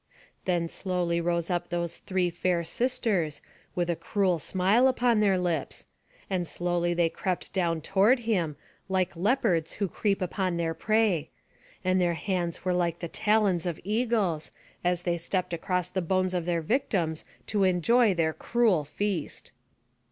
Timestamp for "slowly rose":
0.67-1.51